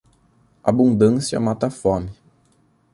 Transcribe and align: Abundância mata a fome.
Abundância 0.63 1.39
mata 1.39 1.67
a 1.67 1.69
fome. 1.69 2.11